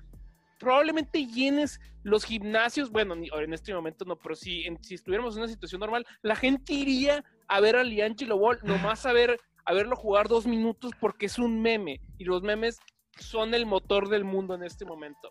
Probablemente 0.58 1.24
llenes 1.24 1.80
los 2.02 2.24
gimnasios, 2.24 2.90
bueno, 2.90 3.14
en 3.14 3.54
este 3.54 3.72
momento 3.72 4.04
no, 4.04 4.16
pero 4.16 4.34
si, 4.34 4.64
si 4.80 4.94
estuviéramos 4.94 5.36
en 5.36 5.42
una 5.42 5.52
situación 5.52 5.80
normal, 5.80 6.04
la 6.22 6.34
gente 6.34 6.72
iría 6.72 7.24
a 7.46 7.60
ver 7.60 7.76
a 7.76 7.84
Liangelo 7.84 8.38
Ball, 8.38 8.58
nomás 8.64 9.06
a, 9.06 9.12
ver, 9.12 9.38
a 9.64 9.72
verlo 9.72 9.94
jugar 9.94 10.26
dos 10.26 10.46
minutos 10.46 10.92
porque 11.00 11.26
es 11.26 11.38
un 11.38 11.62
meme 11.62 12.00
y 12.18 12.24
los 12.24 12.42
memes 12.42 12.80
son 13.20 13.54
el 13.54 13.66
motor 13.66 14.08
del 14.08 14.24
mundo 14.24 14.54
en 14.54 14.62
este 14.62 14.84
momento. 14.84 15.30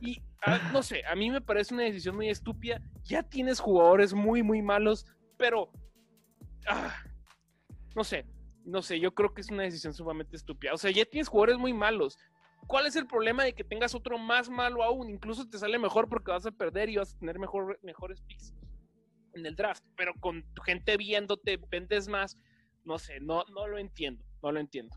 Y 0.00 0.20
ah, 0.44 0.70
no 0.72 0.82
sé, 0.82 1.04
a 1.06 1.14
mí 1.14 1.30
me 1.30 1.40
parece 1.40 1.74
una 1.74 1.84
decisión 1.84 2.16
muy 2.16 2.28
estúpida. 2.28 2.80
Ya 3.04 3.22
tienes 3.22 3.60
jugadores 3.60 4.14
muy, 4.14 4.42
muy 4.42 4.62
malos 4.62 5.06
pero 5.36 5.70
ah, 6.66 6.94
no 7.94 8.04
sé, 8.04 8.26
no 8.64 8.82
sé, 8.82 9.00
yo 9.00 9.14
creo 9.14 9.32
que 9.34 9.40
es 9.40 9.50
una 9.50 9.62
decisión 9.62 9.94
sumamente 9.94 10.36
estúpida. 10.36 10.74
O 10.74 10.78
sea, 10.78 10.90
ya 10.90 11.04
tienes 11.04 11.28
jugadores 11.28 11.58
muy 11.58 11.72
malos. 11.72 12.18
¿cuál 12.66 12.86
es 12.86 12.96
el 12.96 13.06
problema 13.06 13.44
de 13.44 13.54
que 13.54 13.64
tengas 13.64 13.94
otro 13.94 14.18
más 14.18 14.48
malo 14.48 14.82
aún? 14.82 15.10
Incluso 15.10 15.48
te 15.48 15.58
sale 15.58 15.78
mejor 15.78 16.08
porque 16.08 16.30
vas 16.30 16.46
a 16.46 16.50
perder 16.50 16.88
y 16.88 16.96
vas 16.96 17.14
a 17.14 17.18
tener 17.18 17.38
mejor, 17.38 17.78
mejores 17.82 18.20
picks 18.22 18.54
en 19.34 19.46
el 19.46 19.54
draft, 19.54 19.84
pero 19.96 20.14
con 20.18 20.42
tu 20.54 20.62
gente 20.62 20.96
viéndote, 20.96 21.58
vendes 21.70 22.08
más, 22.08 22.38
no 22.84 22.98
sé, 22.98 23.20
no, 23.20 23.44
no 23.52 23.66
lo 23.66 23.78
entiendo, 23.78 24.24
no 24.42 24.50
lo 24.50 24.60
entiendo. 24.60 24.96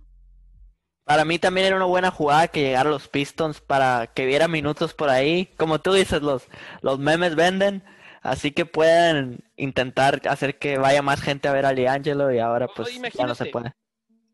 Para 1.04 1.26
mí 1.26 1.40
también 1.40 1.68
era 1.68 1.76
una 1.76 1.86
buena 1.86 2.12
jugada 2.12 2.48
que 2.48 2.62
llegara 2.62 2.90
los 2.90 3.08
Pistons 3.08 3.60
para 3.62 4.08
que 4.08 4.26
viera 4.28 4.48
minutos 4.48 4.94
por 4.94 5.10
ahí. 5.10 5.48
Como 5.58 5.80
tú 5.80 5.94
dices, 5.94 6.22
los, 6.22 6.48
los 6.82 7.00
memes 7.00 7.36
venden, 7.36 7.84
así 8.22 8.52
que 8.52 8.66
pueden 8.66 9.40
intentar 9.56 10.22
hacer 10.28 10.58
que 10.58 10.78
vaya 10.78 11.02
más 11.02 11.22
gente 11.22 11.48
a 11.48 11.54
ver 11.54 11.66
a 11.66 11.74
Liangelo 11.74 12.32
y 12.34 12.40
ahora 12.40 12.68
pues 12.68 13.00
ya 13.14 13.26
no 13.26 13.36
se 13.36 13.48
puede. 13.48 13.72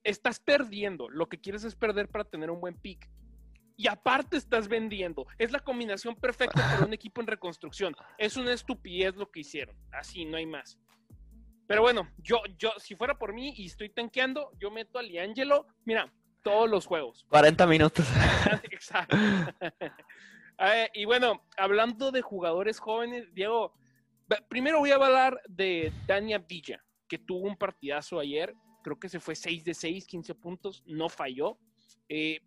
Estás 0.04 0.40
perdiendo, 0.40 1.10
lo 1.10 1.28
que 1.28 1.40
quieres 1.40 1.64
es 1.64 1.76
perder 1.76 2.08
para 2.10 2.24
tener 2.26 2.52
un 2.52 2.62
buen 2.62 2.76
pick 2.76 3.10
y 3.78 3.88
aparte 3.88 4.38
estás 4.38 4.68
vendiendo. 4.68 5.28
Es 5.38 5.52
la 5.52 5.60
combinación 5.60 6.16
perfecta 6.16 6.62
para 6.62 6.86
un 6.86 6.94
equipo 6.94 7.22
en 7.22 7.28
reconstrucción. 7.28 7.96
Es 8.18 8.38
una 8.38 8.54
estupidez 8.54 9.16
lo 9.16 9.30
que 9.30 9.42
hicieron. 9.42 9.76
Así, 9.92 10.26
no 10.26 10.38
hay 10.38 10.46
más. 10.46 10.78
Pero 11.68 11.82
bueno, 11.82 12.10
yo, 12.20 12.42
yo, 12.58 12.74
si 12.78 12.96
fuera 12.96 13.18
por 13.18 13.34
mí 13.34 13.54
y 13.58 13.66
estoy 13.66 13.90
tanqueando, 13.90 14.52
yo 14.60 14.70
meto 14.70 15.00
a 15.00 15.02
Liangelo, 15.02 15.66
mira, 15.84 16.14
todos 16.46 16.70
los 16.70 16.86
juegos. 16.86 17.26
40 17.30 17.66
minutos. 17.66 18.06
Exacto. 18.72 19.18
y 20.94 21.06
bueno, 21.06 21.44
hablando 21.58 22.12
de 22.12 22.22
jugadores 22.22 22.80
jóvenes, 22.80 23.34
Diego, 23.34 23.74
primero 24.48 24.78
voy 24.78 24.92
a 24.92 24.96
hablar 24.96 25.42
de 25.50 25.92
Dania 26.06 26.38
Villa, 26.38 26.86
que 27.10 27.18
tuvo 27.18 27.48
un 27.48 27.58
partidazo 27.58 28.20
ayer. 28.20 28.54
Creo 28.84 29.00
que 29.00 29.10
se 29.10 29.20
fue 29.20 29.36
6 29.36 29.66
de 29.66 29.74
6, 29.74 30.06
15 30.06 30.36
puntos, 30.36 30.84
no 30.86 31.10
falló. 31.10 31.58
Eh, 32.08 32.42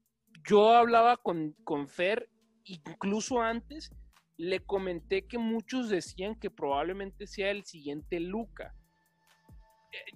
yo 0.49 0.71
hablaba 0.71 1.17
con, 1.17 1.57
con 1.65 1.89
Fer, 1.89 2.31
incluso 2.63 3.43
antes, 3.43 3.91
le 4.37 4.61
comenté 4.61 5.27
que 5.27 5.39
muchos 5.39 5.89
decían 5.89 6.39
que 6.39 6.51
probablemente 6.51 7.27
sea 7.27 7.51
el 7.51 7.65
siguiente 7.65 8.21
Luca. 8.21 8.77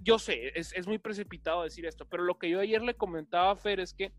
Yo 0.00 0.19
sé, 0.19 0.52
es, 0.55 0.87
muy 0.87 0.99
precipitado 0.99 1.62
decir 1.62 1.87
esto, 1.87 2.07
pero 2.07 2.25
lo 2.25 2.38
que 2.38 2.50
yo 2.50 2.61
ayer 2.61 2.83
le 2.83 2.95
comentaba 2.95 3.52
a 3.52 3.57
Fer 3.57 3.81
es 3.81 3.95
que, 3.95 4.12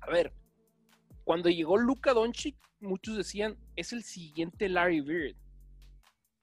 a 0.00 0.10
ver, 0.10 0.32
cuando 1.24 1.50
llegó 1.50 1.76
Luca 1.76 2.14
Doncic, 2.14 2.56
muchos 2.80 3.16
decían, 3.16 3.58
es 3.76 3.92
el 3.92 4.02
siguiente 4.02 4.68
Larry 4.68 5.00
Bird. 5.00 5.36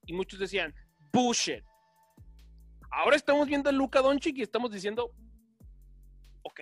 Y 0.05 0.13
muchos 0.13 0.39
decían, 0.39 0.73
bullshit. 1.11 1.63
Ahora 2.91 3.15
estamos 3.15 3.47
viendo 3.47 3.69
a 3.69 3.73
Luca 3.73 4.01
Doncic 4.01 4.37
y 4.37 4.41
estamos 4.41 4.71
diciendo, 4.71 5.11
ok, 6.43 6.59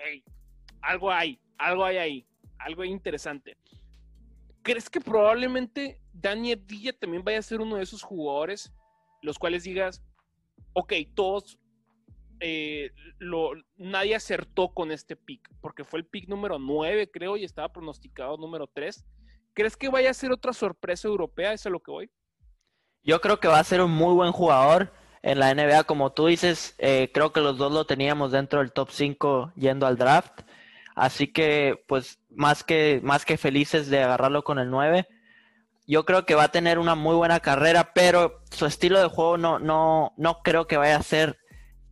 algo 0.82 1.12
hay 1.12 1.42
algo 1.60 1.86
hay 1.86 1.98
ahí, 1.98 2.28
algo 2.58 2.84
interesante. 2.84 3.58
¿Crees 4.64 4.90
que 4.90 5.02
probablemente 5.02 6.02
Daniel 6.14 6.64
Villa 6.66 6.94
también 6.94 7.24
vaya 7.24 7.40
a 7.40 7.44
ser 7.44 7.62
uno 7.62 7.76
de 7.76 7.84
esos 7.84 8.02
jugadores 8.02 8.74
los 9.22 9.38
cuales 9.38 9.64
digas, 9.64 10.02
ok, 10.80 10.94
todos, 11.14 11.60
eh, 12.40 12.92
nadie 13.78 14.16
acertó 14.16 14.70
con 14.70 14.92
este 14.92 15.16
pick, 15.16 15.50
porque 15.62 15.84
fue 15.84 16.00
el 16.00 16.06
pick 16.06 16.28
número 16.28 16.58
9, 16.58 17.10
creo, 17.12 17.38
y 17.38 17.44
estaba 17.44 17.72
pronosticado 17.72 18.38
número 18.38 18.68
3. 18.68 19.06
¿Crees 19.54 19.76
que 19.76 19.90
vaya 19.90 20.10
a 20.10 20.14
ser 20.14 20.32
otra 20.32 20.54
sorpresa 20.54 21.08
europea? 21.08 21.54
¿Eso 21.54 21.70
es 21.70 21.74
lo 21.74 21.82
que 21.82 21.92
voy? 21.92 22.10
Yo 23.04 23.20
creo 23.20 23.40
que 23.40 23.48
va 23.48 23.60
a 23.60 23.64
ser 23.64 23.82
un 23.82 23.92
muy 23.92 24.14
buen 24.14 24.32
jugador 24.32 24.94
en 25.22 25.40
la 25.40 25.54
NBA, 25.54 25.84
como 25.84 26.12
tú 26.12 26.28
dices. 26.28 26.76
Eh, 26.78 27.12
creo 27.14 27.34
que 27.34 27.42
los 27.42 27.58
dos 27.58 27.72
lo 27.72 27.86
teníamos 27.86 28.32
dentro 28.32 28.60
del 28.60 28.72
top 28.72 28.90
5 28.92 29.54
yendo 29.56 29.86
al 29.86 29.98
draft. 29.98 30.42
Así 30.96 31.28
que, 31.28 31.84
pues, 31.88 32.20
más 32.30 32.64
que, 32.64 33.00
más 33.04 33.26
que 33.26 33.38
felices 33.38 33.90
de 33.90 34.04
agarrarlo 34.04 34.44
con 34.44 34.60
el 34.60 34.70
9. 34.70 35.08
Yo 35.90 36.06
creo 36.06 36.24
que 36.24 36.36
va 36.36 36.44
a 36.44 36.52
tener 36.52 36.78
una 36.78 36.94
muy 36.94 37.16
buena 37.16 37.40
carrera, 37.40 37.94
pero 37.96 38.44
su 38.52 38.68
estilo 38.68 39.02
de 39.02 39.08
juego 39.08 39.40
no, 39.40 39.58
no, 39.58 40.14
no 40.18 40.44
creo 40.44 40.68
que 40.68 40.78
vaya 40.78 40.98
a 40.98 41.02
ser 41.02 41.40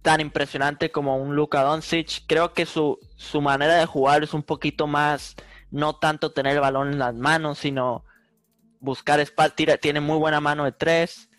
tan 0.04 0.22
impresionante 0.22 0.92
como 0.92 1.18
un 1.18 1.36
Luka 1.36 1.64
Doncic. 1.64 2.28
Creo 2.28 2.54
que 2.54 2.68
su, 2.68 3.00
su 3.16 3.42
manera 3.42 3.74
de 3.74 3.88
jugar 3.88 4.22
es 4.22 4.36
un 4.36 4.44
poquito 4.44 4.86
más, 4.86 5.36
no 5.72 5.96
tanto 5.96 6.32
tener 6.32 6.54
el 6.54 6.62
balón 6.62 6.94
en 6.94 7.00
las 7.00 7.16
manos, 7.16 7.58
sino 7.58 8.06
buscar 8.80 9.20
espacio. 9.20 9.80
Tiene 9.80 10.00
muy 10.00 10.20
buena 10.20 10.40
mano 10.42 10.66
de 10.66 10.74
tres. 10.74 11.32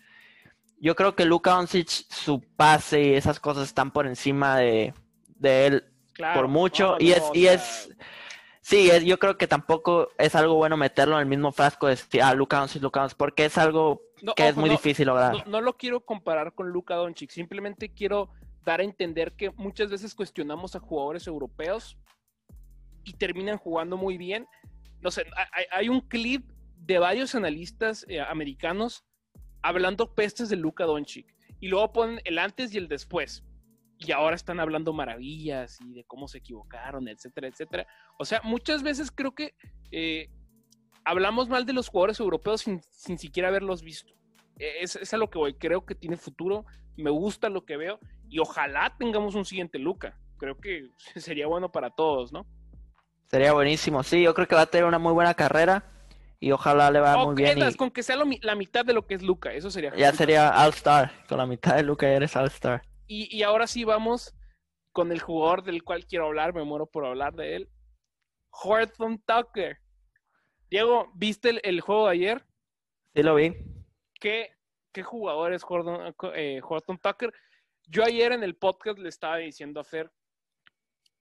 Yo 0.81 0.97
creo 0.97 1.15
que 1.15 1.23
Luka 1.23 1.51
Doncic, 1.51 1.87
su 1.87 2.41
pase 2.57 3.01
y 3.01 3.13
esas 3.13 3.39
cosas 3.39 3.69
están 3.69 3.91
por 3.91 4.05
encima 4.05 4.57
de, 4.57 4.93
de 5.27 5.65
él 5.65 5.85
por 6.33 6.49
mucho. 6.49 6.97
y 6.99 7.11
es, 7.11 7.23
y 7.33 7.47
es, 7.47 7.89
sí, 8.61 8.89
es, 8.89 9.03
yo 9.03 9.19
creo 9.19 9.37
que 9.37 9.47
tampoco 9.47 10.09
es 10.17 10.35
algo 10.35 10.55
bueno 10.55 10.77
meterlo 10.77 11.15
en 11.15 11.21
el 11.21 11.27
mismo 11.27 11.51
frasco 11.51 11.87
de 11.87 11.97
ah, 12.21 12.33
Luka 12.33 12.59
Doncic, 12.59 12.81
Luka 12.81 13.01
Doncic, 13.01 13.17
porque 13.17 13.45
es 13.45 13.57
algo 13.57 14.01
que 14.35 14.47
es 14.47 14.55
muy 14.55 14.69
difícil 14.69 15.07
lograr. 15.07 15.47
No, 15.47 15.61
lo 15.61 15.77
quiero 15.77 16.01
comparar 16.01 16.53
con 16.53 16.69
Luka 16.69 16.95
Doncic, 16.95 17.31
simplemente 17.31 17.89
quiero 17.89 18.29
dar 18.65 18.81
a 18.81 18.83
entender 18.83 19.33
que 19.33 19.51
muchas 19.51 19.89
veces 19.89 20.13
cuestionamos 20.13 20.75
a 20.75 20.79
jugadores 20.79 21.25
europeos 21.27 21.97
y 23.03 23.13
terminan 23.13 23.57
jugando 23.57 23.97
muy 23.97 24.17
bien. 24.17 24.47
No 25.01 25.11
sé, 25.11 25.25
hay, 25.71 25.89
un 25.89 26.01
clip 26.01 26.49
de 26.75 26.99
varios 26.99 27.35
analistas 27.35 28.05
eh, 28.09 28.19
americanos 28.19 29.05
hablando 29.61 30.13
pestes 30.13 30.49
de 30.49 30.57
Luka 30.57 30.85
Doncic 30.85 31.33
y 31.59 31.67
luego 31.67 31.91
ponen 31.93 32.21
el 32.25 32.37
antes 32.37 32.73
y 32.73 32.77
el 32.77 32.87
después 32.87 33.43
y 33.99 34.13
ahora 34.13 34.35
están 34.35 34.61
hablando 34.61 34.93
maravillas 34.93 35.77
y 35.81 35.93
de 35.93 36.05
cómo 36.05 36.27
se 36.27 36.37
equivocaron, 36.37 37.07
etcétera, 37.09 37.47
etcétera. 37.47 37.87
O 38.17 38.23
sea, 38.23 38.41
muchas 38.43 38.81
veces 38.81 39.11
creo 39.11 39.33
que 39.35 39.53
eh, 39.91 40.29
hablamos 41.03 41.49
mal 41.49 41.65
de 41.65 41.73
los 41.73 41.89
jugadores 41.89 42.19
europeos 42.19 42.61
sin, 42.61 43.17
siquiera 43.17 43.49
haberlos 43.49 43.83
visto. 43.83 44.13
E, 44.57 44.81
es, 44.83 44.95
es, 44.95 45.13
a 45.13 45.17
lo 45.17 45.29
que 45.29 45.37
voy, 45.37 45.53
creo 45.53 45.85
que 45.85 45.95
tiene 45.95 46.15
futuro, 46.15 46.65
me 46.95 47.09
gusta 47.09 47.49
lo 47.49 47.65
que 47.65 47.75
veo 47.75 47.99
y 48.29 48.39
ojalá 48.39 48.95
tengamos 48.97 49.35
un 49.35 49.43
siguiente 49.43 49.77
Luca. 49.79 50.17
Creo 50.37 50.57
que 50.57 50.87
sería 51.17 51.47
bueno 51.47 51.69
para 51.69 51.89
todos, 51.89 52.31
¿no? 52.31 52.45
Sería 53.27 53.51
buenísimo, 53.51 54.01
sí, 54.01 54.23
yo 54.23 54.33
creo 54.33 54.47
que 54.47 54.55
va 54.55 54.61
a 54.61 54.65
tener 54.65 54.85
una 54.85 54.97
muy 54.97 55.11
buena 55.11 55.33
carrera 55.33 55.83
y 56.39 56.51
ojalá 56.51 56.89
le 56.89 57.01
vaya 57.01 57.17
muy 57.17 57.35
bien. 57.35 57.59
Con 57.75 57.91
que 57.91 58.01
sea 58.01 58.15
la 58.15 58.55
mitad 58.55 58.85
de 58.85 58.93
lo 58.93 59.05
que 59.05 59.15
es 59.15 59.21
Luca, 59.21 59.51
eso 59.53 59.69
sería. 59.69 59.93
Ya 59.95 60.13
sería 60.13 60.63
All 60.63 60.69
Star, 60.69 61.11
con 61.27 61.37
la 61.37 61.45
mitad 61.45 61.75
de 61.75 61.83
Luca 61.83 62.07
eres 62.07 62.35
All 62.37 62.47
Star. 62.47 62.81
Y, 63.11 63.41
ahora 63.41 63.65
sí 63.65 63.85
vamos 63.85 64.35
con 64.91 65.11
el 65.11 65.19
jugador 65.19 65.63
del 65.63 65.83
cual 65.83 66.05
quiero 66.05 66.27
hablar, 66.27 66.53
me 66.53 66.63
muero 66.63 66.85
por 66.85 67.07
hablar 67.07 67.33
de 67.33 67.55
él. 67.55 67.69
Horton 68.51 69.19
Tucker. 69.25 69.79
Diego, 70.69 71.11
¿viste 71.15 71.59
el, 71.67 71.81
juego 71.81 72.05
de 72.05 72.11
ayer? 72.11 72.45
Sí, 73.15 73.23
lo 73.23 73.33
vi. 73.33 73.55
¿Qué, 74.13 74.55
qué 74.91 75.01
jugador 75.01 75.53
es 75.53 75.63
eh, 76.35 76.61
Horton, 76.63 76.99
Tucker? 76.99 77.33
Yo 77.87 78.03
ayer 78.03 78.31
en 78.31 78.43
el 78.43 78.55
podcast 78.55 78.99
le 78.99 79.09
estaba 79.09 79.37
diciendo 79.37 79.79
a 79.79 79.83
Fer, 79.83 80.11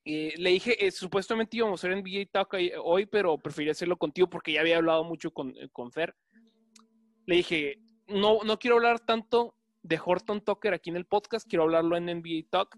eh, 0.05 0.35
le 0.37 0.51
dije, 0.51 0.87
eh, 0.87 0.91
supuestamente 0.91 1.57
íbamos 1.57 1.83
a 1.83 1.89
hacer 1.89 1.97
NBA 1.97 2.27
Talk 2.31 2.55
hoy, 2.85 3.07
pero 3.07 3.39
preferí 3.39 3.71
hacerlo 3.71 3.97
contigo 3.97 4.29
porque 4.29 4.53
ya 4.53 4.61
había 4.61 4.77
hablado 4.77 5.05
mucho 5.05 5.31
con, 5.31 5.55
con 5.73 5.91
Fer. 5.91 6.15
Le 7.25 7.37
dije, 7.37 7.79
no, 8.09 8.41
no 8.45 8.59
quiero 8.59 8.77
hablar 8.77 9.01
tanto 9.01 9.58
de 9.89 9.99
Horton 10.05 10.43
Tucker 10.43 10.75
aquí 10.75 10.91
en 10.91 10.97
el 10.97 11.07
podcast, 11.07 11.49
quiero 11.49 11.63
hablarlo 11.65 11.97
en 11.97 12.05
NBA 12.05 12.49
Talk. 12.51 12.77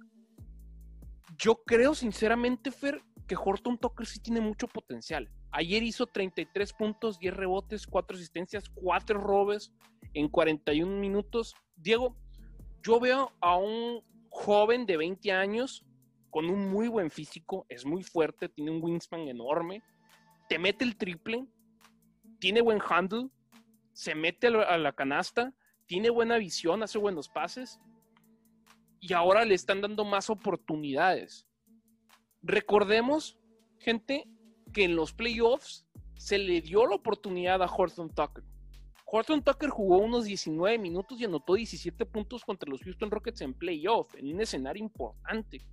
Yo 1.37 1.57
creo 1.67 1.95
sinceramente, 1.95 2.71
Fer, 2.71 3.03
que 3.27 3.35
Horton 3.37 3.79
Tucker 3.79 4.07
sí 4.07 4.21
tiene 4.21 4.41
mucho 4.41 4.69
potencial. 4.69 5.29
Ayer 5.51 5.83
hizo 5.83 6.07
33 6.07 6.73
puntos, 6.73 7.19
10 7.19 7.35
rebotes, 7.35 7.87
4 7.89 8.17
asistencias, 8.17 8.69
4 8.75 9.19
robes 9.19 9.73
en 10.15 10.29
41 10.29 11.01
minutos. 11.01 11.55
Diego, 11.75 12.17
yo 12.85 13.01
veo 13.01 13.33
a 13.41 13.57
un 13.57 14.05
joven 14.29 14.87
de 14.87 14.97
20 14.97 15.33
años 15.33 15.85
con 16.31 16.49
un 16.49 16.71
muy 16.71 16.87
buen 16.87 17.11
físico, 17.11 17.67
es 17.69 17.85
muy 17.85 18.05
fuerte, 18.05 18.49
tiene 18.49 18.71
un 18.71 18.81
wingspan 18.81 19.27
enorme, 19.27 19.83
te 20.49 20.61
mete 20.61 20.85
el 20.85 20.97
triple, 20.97 21.45
tiene 22.39 22.61
buen 22.61 22.81
handle, 22.89 23.31
se 23.93 24.15
mete 24.15 24.47
a 24.47 24.79
la 24.79 24.93
canasta 24.93 25.53
tiene 25.91 26.09
buena 26.09 26.39
visión, 26.39 26.85
hace 26.85 26.99
buenos 26.99 27.29
pases 27.29 27.81
y 29.01 29.13
ahora 29.13 29.45
le 29.45 29.57
están 29.57 29.81
dando 29.81 30.05
más 30.05 30.31
oportunidades. 30.31 31.49
Recordemos, 32.43 33.41
gente, 33.81 34.29
que 34.73 34.85
en 34.85 34.95
los 34.95 35.13
playoffs 35.13 35.89
se 36.17 36.39
le 36.39 36.61
dio 36.61 36.87
la 36.87 36.95
oportunidad 36.95 37.61
a 37.61 37.67
Horton 37.67 38.09
Tucker. 38.09 38.45
Horton 39.05 39.43
Tucker 39.43 39.69
jugó 39.69 39.99
unos 39.99 40.27
19 40.27 40.79
minutos 40.79 41.21
y 41.21 41.25
anotó 41.25 41.55
17 41.55 42.07
puntos 42.07 42.45
contra 42.45 42.71
los 42.71 42.83
Houston 42.83 43.11
Rockets 43.11 43.41
en 43.41 43.53
playoff, 43.53 44.15
en 44.15 44.33
un 44.33 44.41
escenario 44.43 44.85
importante. 44.85 45.67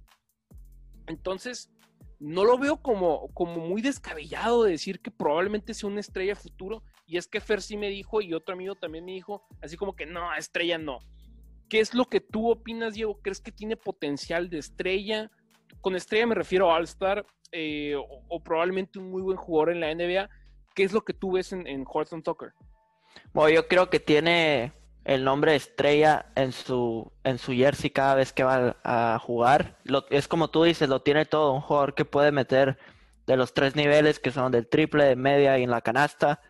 Entonces, 1.06 1.70
no 2.20 2.44
lo 2.44 2.58
veo 2.58 2.82
como, 2.82 3.32
como 3.36 3.68
muy 3.68 3.84
descabellado 3.84 4.64
de 4.64 4.72
decir 4.72 5.00
que 5.00 5.12
probablemente 5.12 5.76
sea 5.76 5.92
una 5.92 6.00
estrella 6.00 6.36
futuro. 6.36 6.82
Y 7.08 7.18
es 7.18 7.28
que 7.28 7.42
Fer 7.42 7.62
sí 7.62 7.78
me 7.78 7.90
dijo 7.90 8.22
y 8.22 8.34
otro 8.34 8.54
amigo 8.54 8.76
también 8.76 9.06
me 9.06 9.14
dijo, 9.14 9.48
así 9.62 9.78
como 9.78 9.96
que 9.96 10.06
no, 10.06 10.34
estrella 10.36 10.78
no. 10.78 11.00
¿Qué 11.70 11.80
es 11.80 11.94
lo 11.94 12.06
que 12.06 12.20
tú 12.20 12.52
opinas, 12.52 12.94
Diego? 12.94 13.20
¿Crees 13.22 13.42
que 13.42 13.52
tiene 13.52 13.76
potencial 13.76 14.50
de 14.50 14.60
estrella? 14.60 15.32
con 15.82 15.96
estrella 15.96 16.28
me 16.28 16.36
refiero 16.36 16.72
a 16.72 16.76
All-Star 16.76 17.26
eh, 17.52 17.96
o, 17.96 18.44
probablemente 18.44 19.00
un 19.00 19.10
muy 19.10 19.22
buen 19.22 19.38
jugador 19.38 19.72
en 19.72 19.80
la 19.80 19.94
NBA. 19.94 20.30
¿Qué 20.76 20.84
es 20.84 20.92
lo 20.92 21.02
que 21.02 21.14
tú 21.14 21.34
ves 21.34 21.54
en, 21.54 21.66
en 21.66 21.86
Horton 21.88 22.22
Tucker? 22.22 22.52
Bueno, 23.34 23.56
yo 23.56 23.68
creo 23.68 23.90
que 23.90 24.00
tiene 24.00 24.74
el 25.06 25.24
nombre 25.24 25.56
estrella 25.56 26.26
en 26.36 26.52
su, 26.52 27.10
en 27.24 27.38
su 27.38 27.54
jersey 27.54 27.90
cada 27.90 28.16
vez 28.16 28.34
que 28.34 28.44
va 28.44 28.76
a 28.84 29.18
jugar. 29.20 29.78
es 30.10 30.28
como 30.28 30.50
tú 30.50 30.64
dices, 30.64 30.90
lo 30.90 31.02
tiene 31.02 31.26
todo, 31.26 31.54
un 31.54 31.62
jugador 31.62 31.96
que 31.96 32.04
puede 32.04 32.32
meter 32.32 32.78
de 33.26 33.38
los 33.38 33.54
tres 33.54 33.76
niveles 33.76 34.20
que 34.20 34.32
son 34.32 34.52
del 34.52 34.68
triple, 34.68 35.06
de 35.06 35.16
media 35.16 35.58
y 35.58 35.64
en 35.64 35.72
la 35.72 35.82
canasta. 35.82 36.42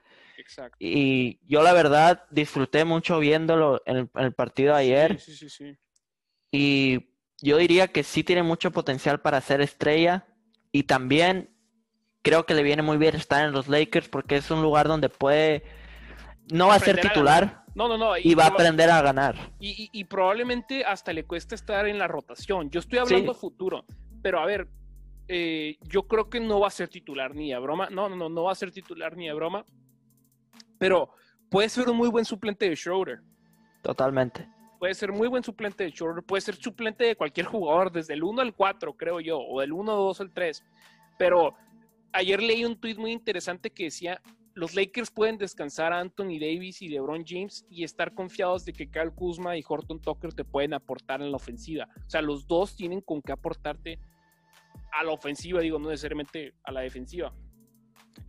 Exacto. 0.48 0.78
Y 0.80 1.40
yo 1.46 1.62
la 1.62 1.74
verdad 1.74 2.24
disfruté 2.32 2.86
mucho 2.86 3.20
viéndolo 3.20 3.82
en 3.86 4.10
el, 4.16 4.34
partido 4.34 4.76
de 4.76 4.80
ayer. 4.80 5.20
Sí, 5.20 5.36
sí, 5.36 5.50
sí, 5.50 5.78
y 6.52 7.10
yo 7.42 7.58
diría 7.58 7.90
que 7.90 8.04
sí 8.04 8.24
tiene 8.24 8.44
mucho 8.44 8.72
potencial 8.72 9.20
para 9.20 9.42
ser 9.42 9.60
estrella. 9.60 10.26
Y 10.72 10.84
también 10.84 11.50
creo 12.22 12.46
que 12.46 12.54
le 12.54 12.64
viene 12.64 12.82
muy 12.82 12.98
bien 12.98 13.16
estar 13.16 13.46
en 13.46 13.52
los 13.52 13.68
Lakers 13.68 14.08
porque 14.08 14.38
es 14.38 14.50
un 14.50 14.62
lugar 14.62 14.88
donde 14.88 15.10
puede... 15.10 15.64
No 16.52 16.68
va 16.68 16.76
a 16.76 16.80
ser 16.80 17.02
titular. 17.02 17.66
No, 17.76 17.90
no, 17.90 17.98
no. 17.98 18.18
Y, 18.18 18.34
va 18.36 18.46
a 18.46 18.48
aprender 18.48 18.90
a 18.90 19.02
ganar. 19.02 19.36
Y, 19.60 20.04
probablemente 20.06 20.86
hasta 20.86 21.12
le 21.12 21.26
cuesta 21.26 21.56
estar 21.56 21.88
en 21.88 22.00
la 22.00 22.08
rotación. 22.08 22.70
Yo 22.70 22.80
estoy 22.80 23.00
hablando 23.00 23.34
futuro. 23.34 23.86
Pero 24.22 24.40
a 24.40 24.46
ver, 24.46 24.70
eh, 25.28 25.78
yo 25.82 26.08
creo 26.08 26.30
que 26.30 26.40
no 26.40 26.62
va 26.62 26.68
a 26.68 26.72
ser 26.72 26.88
titular 26.88 27.36
ni 27.36 27.52
a 27.52 27.60
broma. 27.60 27.90
No, 27.90 28.08
no, 28.08 28.16
no, 28.16 28.30
no 28.30 28.44
va 28.44 28.54
a 28.54 28.56
ser 28.56 28.72
titular 28.72 29.18
ni 29.18 29.28
a 29.28 29.34
broma. 29.34 29.66
Pero 30.78 31.12
puede 31.50 31.70
ser 31.70 31.90
un 31.90 31.98
muy 31.98 32.10
buen 32.10 32.26
suplente 32.26 32.70
de 32.70 32.76
Schroeder. 32.76 33.22
Totalmente. 33.82 34.48
Puede 34.80 34.94
ser 34.94 35.12
muy 35.12 35.28
buen 35.28 35.44
suplente 35.44 35.84
de 35.84 35.92
Schroeder. 35.92 36.24
Puede 36.24 36.42
ser 36.42 36.56
suplente 36.56 37.06
de 37.06 37.16
cualquier 37.16 37.48
jugador, 37.48 37.92
desde 37.92 38.14
el 38.14 38.24
1 38.24 38.42
al 38.42 38.54
4, 38.54 38.96
creo 38.96 39.20
yo, 39.20 39.40
o 39.40 39.62
del 39.62 39.74
1, 39.74 39.92
2 39.92 40.22
al 40.22 40.32
3. 40.32 40.64
Pero 41.18 41.56
ayer 42.14 42.42
leí 42.42 42.64
un 42.64 42.80
tweet 42.80 42.96
muy 42.96 43.12
interesante 43.12 43.72
que 43.72 43.86
decía: 43.86 44.22
los 44.54 44.76
Lakers 44.76 45.12
pueden 45.12 45.38
descansar 45.38 45.94
a 45.94 46.00
Anthony 46.00 46.40
Davis 46.40 46.82
y 46.82 46.90
LeBron 46.90 47.24
James 47.26 47.66
y 47.70 47.84
estar 47.84 48.14
confiados 48.14 48.66
de 48.66 48.74
que 48.74 48.90
Kyle 48.90 49.12
Kuzma 49.14 49.58
y 49.58 49.64
Horton 49.68 50.02
Tucker 50.02 50.34
te 50.34 50.44
pueden 50.44 50.74
aportar 50.74 51.22
en 51.22 51.32
la 51.32 51.38
ofensiva. 51.38 51.88
O 52.06 52.10
sea, 52.10 52.22
los 52.22 52.48
dos 52.48 52.76
tienen 52.76 53.02
con 53.02 53.22
qué 53.22 53.32
aportarte 53.32 54.00
a 54.92 55.04
la 55.04 55.12
ofensiva, 55.12 55.62
digo, 55.62 55.78
no 55.80 55.90
necesariamente 55.90 56.56
a 56.64 56.72
la 56.72 56.82
defensiva. 56.82 57.34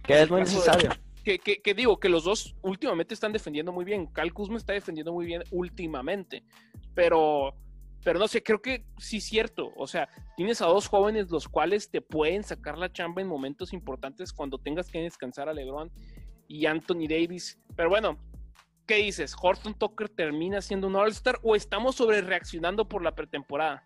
Que 0.03 0.23
es 0.23 0.31
muy 0.31 0.41
necesario. 0.41 0.91
Que, 1.37 1.75
digo, 1.75 2.01
que 2.01 2.09
los 2.09 2.25
dos 2.25 2.57
últimamente 2.63 3.13
están 3.13 3.33
defendiendo 3.33 3.71
muy 3.71 3.85
bien. 3.85 4.07
Kyle 4.15 4.33
Kuzma 4.33 4.57
está 4.57 4.73
defendiendo 4.73 5.13
muy 5.13 5.27
bien 5.27 5.45
últimamente. 5.51 6.43
Pero, 6.95 7.55
pero 8.03 8.19
no 8.19 8.27
sé, 8.29 8.43
creo 8.43 8.63
que 8.63 8.87
sí 8.97 9.19
es 9.19 9.25
cierto. 9.25 9.71
O 9.77 9.87
sea, 9.87 10.09
tienes 10.37 10.63
a 10.63 10.67
dos 10.67 10.89
jóvenes 10.89 11.31
los 11.31 11.47
cuales 11.47 11.91
te 11.91 12.01
pueden 12.01 12.45
sacar 12.45 12.79
la 12.79 12.91
chamba 12.91 13.21
en 13.21 13.29
momentos 13.29 13.75
importantes 13.75 14.33
cuando 14.33 14.57
tengas 14.57 14.89
que 14.91 15.03
descansar 15.03 15.51
a 15.51 15.53
LeBron 15.53 15.91
y 16.47 16.65
Anthony 16.65 17.07
Davis. 17.07 17.59
Pero 17.77 17.91
bueno, 17.91 18.17
¿qué 18.87 18.97
dices? 18.97 19.37
¿Horton 19.39 19.75
Tucker 19.75 20.09
termina 20.09 20.63
siendo 20.63 20.87
un 20.87 20.97
All-Star 20.97 21.39
o 21.43 21.55
estamos 21.55 21.97
sobre 21.97 22.23
reaccionando 22.23 22.89
por 22.89 23.03
la 23.03 23.15
pretemporada? 23.15 23.85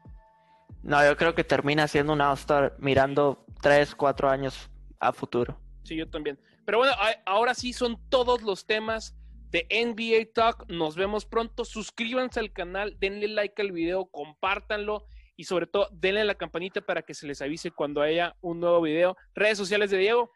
No, 0.83 1.05
yo 1.05 1.17
creo 1.17 1.35
que 1.35 1.43
termina 1.43 1.89
siendo 1.89 2.13
un 2.13 2.21
All-Star 2.21 2.77
mirando 2.79 3.45
3, 3.61 3.97
4 3.97 4.31
años 4.31 4.71
a 5.01 5.13
futuro. 5.13 5.59
Sí, 5.85 5.97
yo 5.97 6.09
también. 6.09 6.39
Pero 6.65 6.79
bueno, 6.79 6.95
ahora 7.27 7.55
sí 7.55 7.73
son 7.73 7.99
todos 8.09 8.43
los 8.43 8.67
temas 8.67 9.17
de 9.51 9.67
NBA 9.71 10.33
Talk. 10.33 10.69
Nos 10.69 10.97
vemos 10.97 11.27
pronto. 11.27 11.65
Suscríbanse 11.65 12.41
al 12.41 12.53
canal, 12.53 12.97
denle 12.99 13.29
like 13.29 13.61
al 13.61 13.73
video, 13.73 14.07
compártanlo 14.07 15.07
y 15.37 15.45
sobre 15.45 15.67
todo 15.67 15.89
denle 15.93 16.25
la 16.25 16.35
campanita 16.35 16.81
para 16.81 17.03
que 17.03 17.15
se 17.15 17.27
les 17.27 17.43
avise 17.43 17.71
cuando 17.71 18.03
haya 18.03 18.37
un 18.41 18.61
nuevo 18.61 18.81
video. 18.83 19.17
Redes 19.35 19.59
sociales 19.59 19.91
de 19.91 19.99
Diego. 19.99 20.31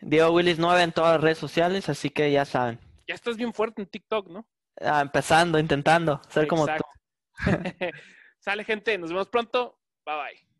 Diego 0.00 0.32
Willis 0.32 0.58
9 0.58 0.82
en 0.82 0.92
todas 0.92 1.12
las 1.14 1.20
redes 1.20 1.38
sociales, 1.38 1.88
así 1.88 2.10
que 2.10 2.30
ya 2.30 2.44
saben. 2.44 2.78
Ya 3.06 3.14
estás 3.14 3.36
bien 3.36 3.52
fuerte 3.52 3.82
en 3.82 3.88
TikTok, 3.88 4.28
¿no? 4.28 4.46
Ah, 4.80 5.00
empezando, 5.00 5.58
intentando 5.58 6.20
ser 6.28 6.46
como 6.46 6.66
tú. 6.66 6.82
Sale 8.40 8.64
gente, 8.64 8.98
nos 8.98 9.10
vemos 9.10 9.28
pronto. 9.28 9.78
Bye 10.04 10.16
bye. 10.16 10.51